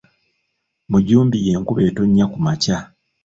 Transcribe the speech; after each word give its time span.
Mujumbi 0.91 1.37
y'enkuba 1.45 1.81
etonnya 1.89 2.25
ku 2.31 2.37
makya 2.45 2.77